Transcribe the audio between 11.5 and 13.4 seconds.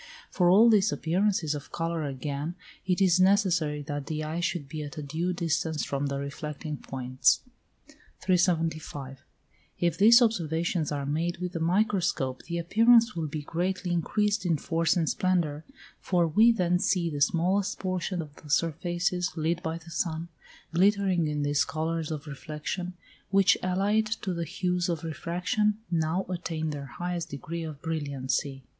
the microscope, the appearance will